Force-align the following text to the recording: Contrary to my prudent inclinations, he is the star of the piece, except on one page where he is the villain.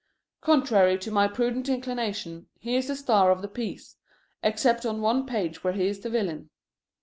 Contrary 0.41 0.97
to 0.97 1.11
my 1.11 1.27
prudent 1.27 1.69
inclinations, 1.69 2.47
he 2.57 2.75
is 2.75 2.87
the 2.87 2.95
star 2.95 3.29
of 3.29 3.43
the 3.43 3.47
piece, 3.47 3.97
except 4.41 4.83
on 4.83 4.99
one 4.99 5.27
page 5.27 5.63
where 5.63 5.73
he 5.73 5.85
is 5.85 5.99
the 5.99 6.09
villain. 6.09 6.49